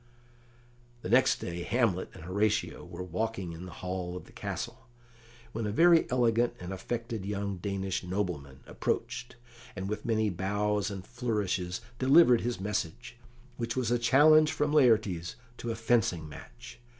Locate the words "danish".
7.57-8.03